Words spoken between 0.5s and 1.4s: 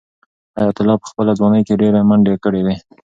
حیات الله په خپله